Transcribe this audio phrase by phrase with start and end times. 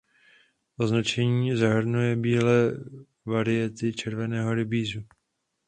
[0.77, 2.73] Označení zahrnuje bílé
[3.25, 5.03] variety červeného rybízu.